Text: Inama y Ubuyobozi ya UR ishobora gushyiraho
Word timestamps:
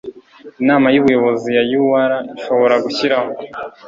Inama 0.61 0.87
y 0.93 0.99
Ubuyobozi 1.01 1.49
ya 1.57 1.63
UR 1.81 2.11
ishobora 2.35 2.75
gushyiraho 2.83 3.29